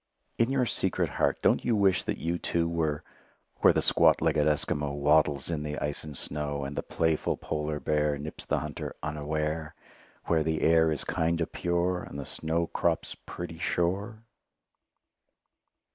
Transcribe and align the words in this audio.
In 0.39 0.49
your 0.49 0.65
secret 0.65 1.09
heart 1.09 1.43
don't 1.43 1.63
you 1.63 1.75
wish 1.75 2.01
that 2.05 2.17
you 2.17 2.39
too 2.39 2.67
were 2.67 3.03
"Where 3.57 3.71
the 3.71 3.83
squat 3.83 4.19
legged 4.19 4.47
Eskimo 4.47 4.91
Waddles 4.95 5.51
in 5.51 5.61
the 5.61 5.77
ice 5.77 6.03
and 6.03 6.17
snow, 6.17 6.63
And 6.65 6.75
the 6.75 6.81
playful 6.81 7.37
polar 7.37 7.79
bear 7.79 8.17
Nips 8.17 8.43
the 8.43 8.57
hunter 8.61 8.95
unaware; 9.03 9.75
Where 10.25 10.41
the 10.41 10.63
air 10.63 10.91
is 10.91 11.03
kind 11.03 11.39
o' 11.39 11.45
pure, 11.45 12.01
And 12.01 12.17
the 12.19 12.25
snow 12.25 12.65
crop's 12.65 13.13
pretty 13.13 13.59
sure"? 13.59 14.23